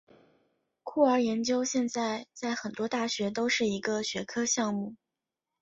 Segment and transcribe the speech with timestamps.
[0.81, 4.95] 酷儿研究现在在很多大学都是一个学科项目。